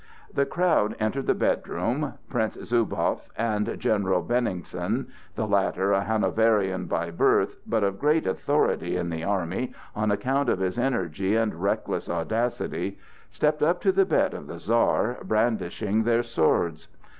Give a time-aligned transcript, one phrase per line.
[0.33, 2.15] The crowd entered the bedroom.
[2.27, 9.09] Prince Zubow and General Benningsen—the latter a Hanoverian by birth, but of great authority in
[9.11, 14.47] the army on account of his energy and reckless audacity—stepped up to the bed of
[14.47, 16.87] the Czar, brandishing their swords.